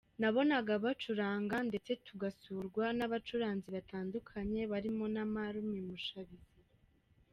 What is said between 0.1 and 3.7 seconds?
Nabonaga bacuranga ndetse tugasurwa n’abacuranzi